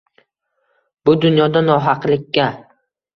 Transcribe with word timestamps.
Bu 1.09 1.13
dunyoda 1.25 1.61
nohaqlikka 1.67 2.49